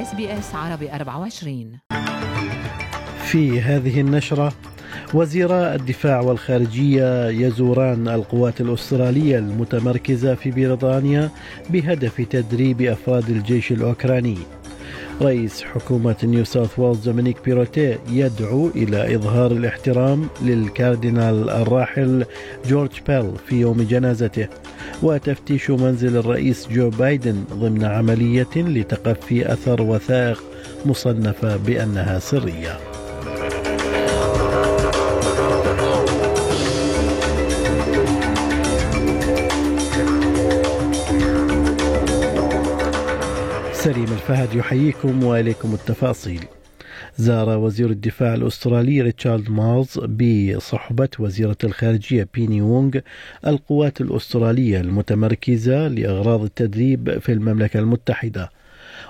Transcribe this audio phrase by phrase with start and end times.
[0.00, 1.78] SBS عربي 24
[3.24, 4.52] في هذه النشرة
[5.14, 11.30] وزيرا الدفاع والخارجية يزوران القوات الأسترالية المتمركزة في بريطانيا
[11.70, 14.38] بهدف تدريب أفراد الجيش الأوكراني.
[15.22, 22.24] رئيس حكومة نيو ساوث ويلز دومينيك بيروتي يدعو إلى إظهار الاحترام للكاردينال الراحل
[22.66, 24.48] جورج بيل في يوم جنازته.
[25.02, 30.42] وتفتيش منزل الرئيس جو بايدن ضمن عملية لتقفي أثر وثائق
[30.86, 32.78] مصنفة بأنها سرية
[43.72, 46.44] سليم الفهد يحييكم وإليكم التفاصيل.
[47.20, 52.98] زار وزير الدفاع الأسترالي ريتشارد مارز بصحبة وزيرة الخارجية بيني وونغ
[53.46, 58.50] القوات الأسترالية المتمركزة لإغراض التدريب في المملكة المتحدة.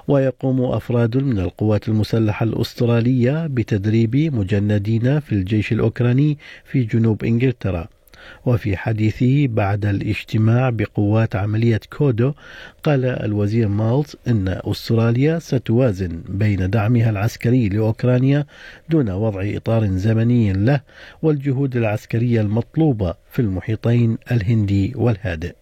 [0.08, 7.88] ويقوم أفراد من القوات المسلحة الأسترالية بتدريب مجندين في الجيش الأوكراني في جنوب إنجلترا.
[8.46, 12.32] وفي حديثه بعد الاجتماع بقوات عملية كودو
[12.82, 18.46] قال الوزير مالز أن أستراليا ستوازن بين دعمها العسكري لأوكرانيا
[18.88, 20.80] دون وضع إطار زمني له
[21.22, 25.54] والجهود العسكرية المطلوبة في المحيطين الهندي والهادئ.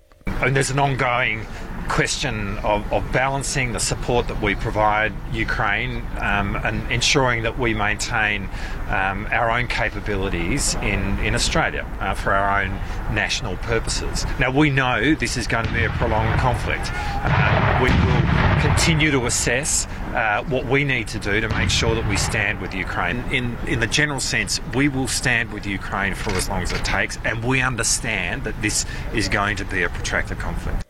[0.42, 1.40] And there's an ongoing
[1.88, 7.74] question of, of balancing the support that we provide Ukraine um, and ensuring that we
[7.74, 8.48] maintain
[8.88, 12.70] um, our own capabilities in, in Australia uh, for our own
[13.14, 14.24] national purposes.
[14.38, 16.90] Now, we know this is going to be a prolonged conflict.
[16.92, 21.94] Uh, we will continue to assess uh, what we need to do to make sure
[21.94, 23.18] that we stand with Ukraine.
[23.32, 26.84] In, in the general sense, we will stand with Ukraine for as long as it
[26.84, 30.87] takes, and we understand that this is going to be a protracted conflict.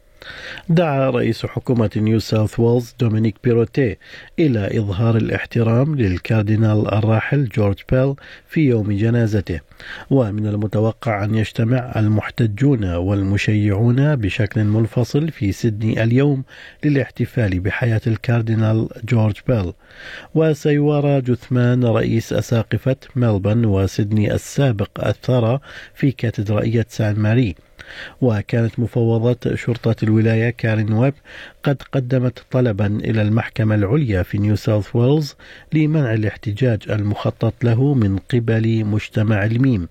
[0.71, 3.97] دعا رئيس حكومة نيو ساوث ويلز دومينيك بيروتي
[4.39, 8.15] إلى إظهار الاحترام للكاردينال الراحل جورج بيل
[8.49, 9.61] في يوم جنازته.
[10.11, 16.45] ومن المتوقع أن يجتمع المحتجون والمشيعون بشكل منفصل في سيدني اليوم
[16.85, 19.73] للاحتفال بحياة الكاردينال جورج بيل.
[20.35, 25.61] وسيوارى جثمان رئيس أساقفة ملبن وسيدني السابق الثرى
[25.95, 27.55] في كاتدرائية سان ماري.
[28.21, 31.15] وكانت مفوضة شرطة الولاية كارين ويب
[31.69, 35.37] قد قدمت طلبا إلى المحكمة العليا في نيو ساوث ويلز
[35.73, 39.89] لمنع الاحتجاج المخطط له من قبل مجتمع الميم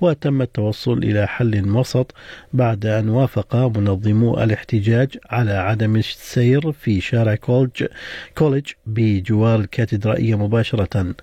[0.00, 2.14] وتم التوصل إلى حل وسط
[2.52, 7.84] بعد أن وافق منظمو الاحتجاج على عدم السير في شارع كولج,
[8.34, 11.14] كوليج بجوار الكاتدرائية مباشرة.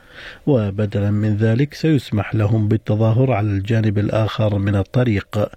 [0.47, 5.49] وبدلا من ذلك سيسمح لهم بالتظاهر على الجانب الآخر من الطريق.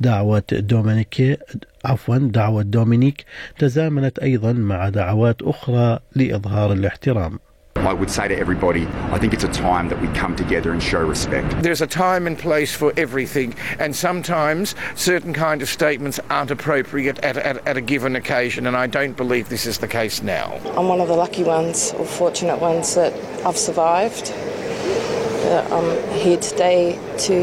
[0.00, 1.38] دعوة دومينيك
[1.85, 3.25] عفوا دعوة دومينيك
[3.59, 7.39] تزامنت أيضا مع دعوات أخرى لإظهار الاحترام
[7.75, 10.83] I would say to everybody, I think it's a time that we come together and
[10.83, 11.63] show respect.
[11.63, 17.17] There's a time and place for everything, and sometimes certain kind of statements aren't appropriate
[17.19, 20.59] at, at, at a given occasion, and I don't believe this is the case now.
[20.77, 23.13] I'm one of the lucky ones, or fortunate ones, that
[23.45, 24.31] I've survived.
[24.31, 27.35] Uh, I'm here today to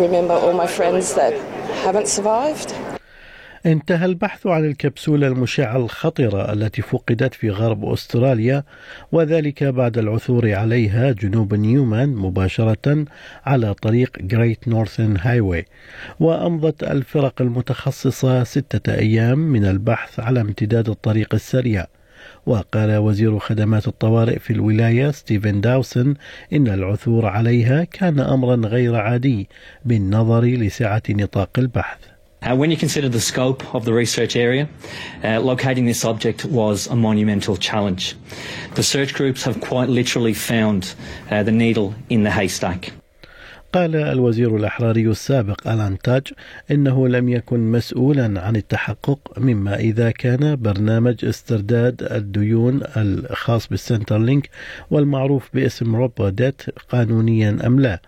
[0.00, 1.32] remember all my friends that
[1.82, 2.74] haven't survived.
[3.65, 8.63] انتهى البحث عن الكبسولة المشعة الخطرة التي فقدت في غرب أستراليا
[9.11, 13.05] وذلك بعد العثور عليها جنوب نيومان مباشرة
[13.45, 15.65] على طريق جريت نورثن هايوي
[16.19, 21.85] وأمضت الفرق المتخصصة ستة أيام من البحث على امتداد الطريق السريع.
[22.45, 26.13] وقال وزير خدمات الطوارئ في الولاية ستيفن داوسن
[26.53, 29.49] إن العثور عليها كان أمرا غير عادي
[29.85, 32.14] بالنظر لسعة نطاق البحث.
[32.45, 34.69] Uh, when you consider the scope of the search area,
[35.23, 38.15] uh, locating this object was a monumental challenge.
[38.75, 40.93] The search groups have quite literally found
[41.31, 42.91] uh, the needle in the haystack.
[43.73, 46.33] قال الوزير الأحراري السابق ألان تاج
[46.71, 54.17] إنه لم يكن مسؤولا عن التحقق مما إذا كان برنامج استرداد الديون الخاص ب ال
[54.17, 54.49] Centrelink
[54.91, 58.01] والمعروف باسم Robodebt قانونيا أم لا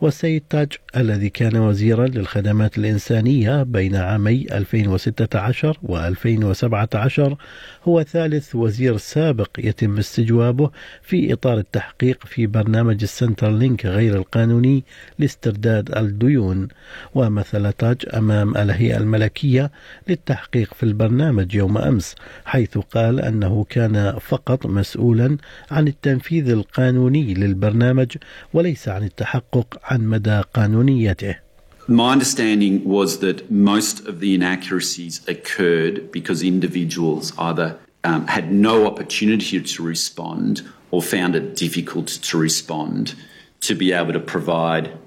[0.00, 7.36] والسيد تاج الذي كان وزيرا للخدمات الإنسانية بين عامي 2016 و 2017
[7.84, 10.70] هو ثالث وزير سابق يتم استجوابه
[11.02, 14.84] في إطار التحقيق في برنامج ال Centrelink غير القانوني
[15.18, 16.68] لاسترداد الديون.
[17.14, 19.70] ومثل تاج أمام الهيئة الملكية
[20.08, 22.14] للتحقيق في البرنامج يوم أمس
[22.44, 25.36] حيث قال أنه كان فقط مسؤولا
[25.70, 28.16] عن التنفيذ القانوني للبرنامج
[28.52, 31.35] وليس عن التحقق عن مدى قانونيته
[31.89, 38.85] My understanding was that most of the inaccuracies occurred because individuals either um, had no
[38.85, 43.15] opportunity to respond or found it difficult to respond
[43.61, 44.97] to be able to provide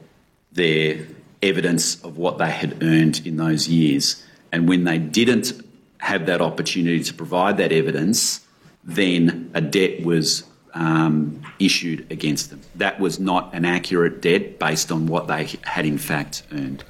[0.53, 1.07] their
[1.43, 4.25] evidence of what they had earned in those years.
[4.53, 5.53] And when they didn't
[5.99, 8.41] have that opportunity to provide that evidence,
[8.83, 10.45] then a debt was
[10.76, 12.62] um, issued against them.
[12.76, 16.84] That was not an accurate debt based on what they had in fact earned.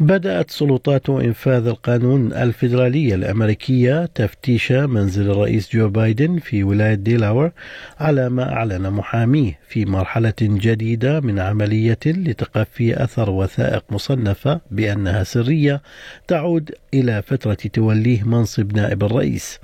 [0.00, 7.52] بدأت سلطات إنفاذ القانون الفيدرالية الأمريكية تفتيش منزل الرئيس جو بايدن في ولاية ديلاور
[8.00, 15.82] على ما أعلن محاميه في مرحلة جديدة من عملية لتقفي أثر وثائق مصنفة بأنها سرية
[16.28, 19.60] تعود إلى فترة توليه منصب نائب الرئيس.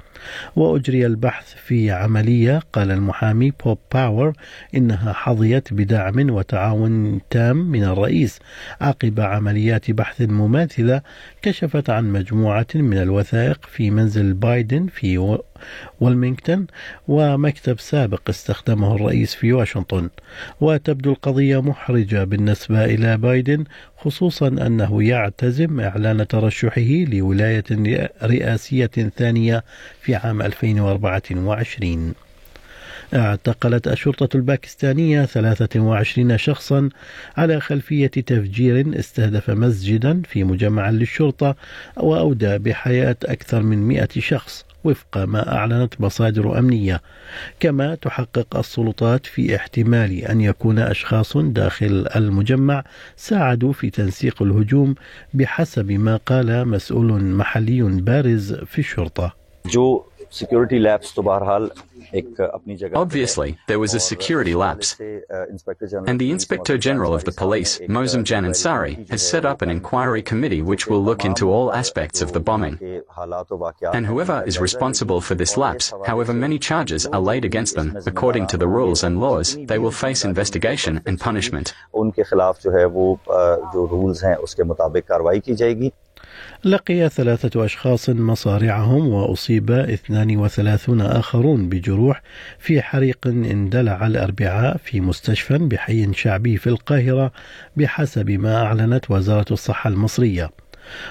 [0.56, 4.32] وأجري البحث في عملية قال المحامي بوب باور
[4.74, 8.38] إنها حظيت بدعم وتعاون تام من الرئيس
[8.80, 11.02] عقب عمليات بحث مماثلة
[11.42, 15.38] كشفت عن مجموعة من الوثائق في منزل بايدن في
[16.00, 16.66] ولمينغتون
[17.08, 20.08] ومكتب سابق استخدمه الرئيس في واشنطن.
[20.60, 23.64] وتبدو القضية محرجة بالنسبة إلى بايدن
[23.96, 27.64] خصوصا أنه يعتزم إعلان ترشحه لولاية
[28.22, 29.64] رئاسية ثانية
[30.00, 32.29] في عام 2024
[33.14, 36.88] اعتقلت الشرطة الباكستانية 23 شخصا
[37.36, 41.56] على خلفية تفجير استهدف مسجدا في مجمع للشرطة
[41.96, 47.00] وأودى بحياة أكثر من 100 شخص وفق ما أعلنت مصادر أمنية.
[47.60, 52.84] كما تحقق السلطات في احتمال أن يكون أشخاص داخل المجمع
[53.16, 54.94] ساعدوا في تنسيق الهجوم
[55.34, 59.40] بحسب ما قال مسؤول محلي بارز في الشرطة.
[59.66, 60.09] जो
[62.94, 64.98] Obviously, there was a security lapse.
[64.98, 70.22] And the Inspector General of the Police, Mosum Jan Ansari, has set up an inquiry
[70.22, 72.78] committee which will look into all aspects of the bombing.
[73.92, 78.46] And whoever is responsible for this lapse, however many charges are laid against them, according
[78.48, 81.74] to the rules and laws, they will face investigation and punishment.
[86.64, 92.22] لقي ثلاثة أشخاص مصارعهم وأصيب 32 آخرون بجروح
[92.58, 97.32] في حريق اندلع الأربعاء في مستشفى بحي شعبي في القاهرة
[97.76, 100.50] بحسب ما أعلنت وزارة الصحة المصرية.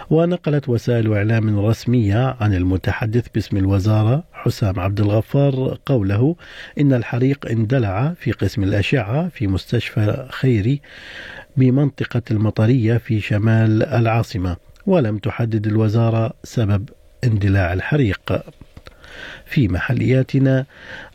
[0.09, 6.35] ونقلت وسائل إعلام رسمية عن المتحدث باسم الوزارة حسام عبد الغفار قوله
[6.79, 10.81] إن الحريق اندلع في قسم الأشعة في مستشفى خيري
[11.57, 16.89] بمنطقة المطرية في شمال العاصمة ولم تحدد الوزارة سبب
[17.24, 18.44] اندلاع الحريق.
[19.45, 20.65] في محلياتنا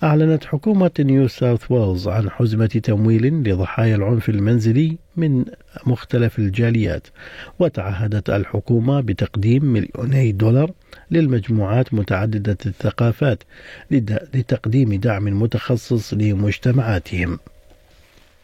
[0.03, 5.45] أعلنت حكومة نيو ساوث ويلز عن حزمة تمويل لضحايا العنف المنزلي من
[5.87, 7.07] مختلف الجاليات
[7.59, 10.71] وتعهدت الحكومة بتقديم مليوني دولار
[11.11, 13.43] للمجموعات متعددة الثقافات
[14.35, 17.39] لتقديم دعم متخصص لمجتمعاتهم.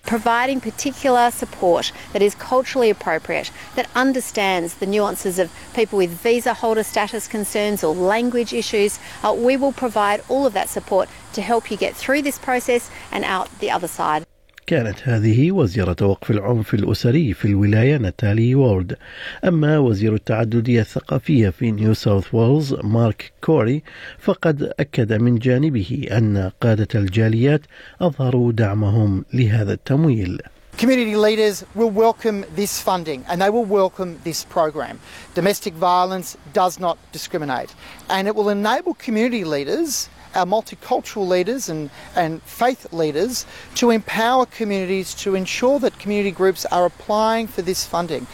[0.05, 6.55] Providing particular support that is culturally appropriate, that understands the nuances of people with visa
[6.55, 8.99] holder status concerns or language issues.
[9.23, 12.91] Uh, we will provide all of that support to help you get through this process
[13.13, 14.25] and out the other side.
[14.71, 18.97] كانت هذه وزيرة وقف العنف الأسري في الولاية ناتالي وورد
[19.45, 23.83] أما وزير التعددية الثقافية في نيو ساوث ويلز مارك كوري
[24.19, 27.61] فقد أكد من جانبه أن قادة الجاليات
[28.01, 30.43] أظهروا دعمهم لهذا التمويل
[30.79, 35.01] Community leaders will welcome this funding and they will welcome this program.
[35.35, 37.75] Domestic violence does not discriminate
[38.09, 43.47] and it will enable community leaders our multicultural leaders and, and faith leaders
[43.77, 48.27] to empower communities to ensure that community groups are applying for this funding.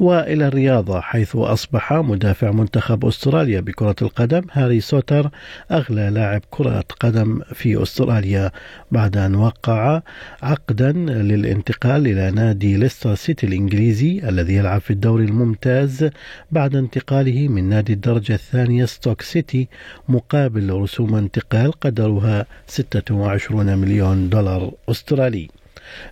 [0.00, 5.30] وإلى الرياضة حيث أصبح مدافع منتخب أستراليا بكرة القدم هاري سوتر
[5.72, 8.50] أغلى لاعب كرة قدم في أستراليا
[8.90, 10.02] بعد أن وقع
[10.42, 16.10] عقدا للانتقال إلى نادي ليستر سيتي الإنجليزي الذي يلعب في الدوري الممتاز
[16.52, 19.68] بعد انتقاله من نادي الدرجة الثانية ستوك سيتي
[20.08, 25.48] مقابل رسوم انتقال قدرها 26 مليون دولار أسترالي.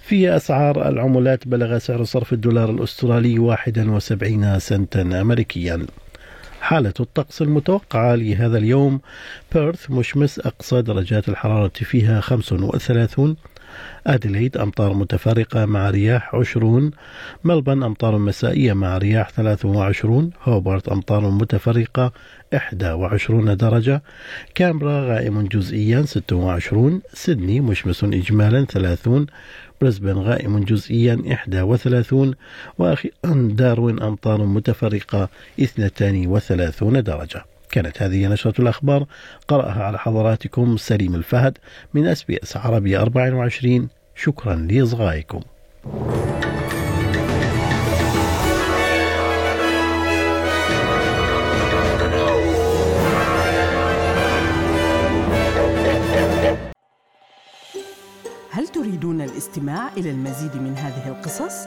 [0.00, 5.86] في أسعار العملات بلغ سعر صرف الدولار الأسترالي 71 سنتا أمريكيا.
[6.60, 9.00] حالة الطقس المتوقعة لهذا اليوم
[9.54, 13.36] بيرث مشمس أقصى درجات الحرارة فيها 35
[14.06, 16.90] أديليد أمطار متفرقة مع رياح 20
[17.44, 22.12] ملبن أمطار مسائية مع رياح 23 هوبارت أمطار متفرقة
[22.94, 24.02] 21 درجة.
[24.54, 29.26] كامبرا غائم جزئيا 26 سيدني مشمس إجمالا 30
[29.80, 31.22] بريسبن غائم جزئيا
[31.62, 32.34] 31
[32.78, 35.28] وأخيرا داروين أمطار متفرقة
[35.60, 37.51] 32 درجة.
[37.72, 39.06] كانت هذه نشرة الأخبار.
[39.48, 41.58] قرأها على حضراتكم سليم الفهد
[41.94, 45.40] من أس بي أس عربي 24 شكرا لإصغائكم.
[58.50, 61.66] هل تريدون الاستماع إلى المزيد من هذه القصص؟